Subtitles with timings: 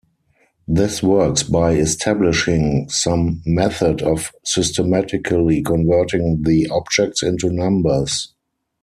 [0.67, 8.33] This works by establishing some method of systematically converting the objects into numbers.